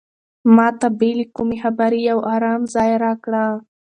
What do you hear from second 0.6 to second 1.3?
ته بې له